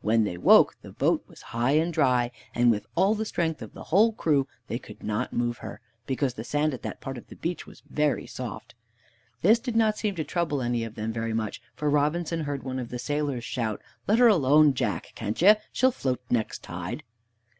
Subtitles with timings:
[0.00, 3.74] When they woke, the boat was high and dry, and with all the strength of
[3.74, 7.28] the whole crew they could not move her, because the sand at that part of
[7.28, 8.74] the beach was very soft.
[9.40, 12.80] This did not seem to trouble any of them very much, for Robinson heard one
[12.80, 15.54] of the sailors shout, "Let her alone, Jack, can't ye?
[15.70, 17.04] She'll float next tide."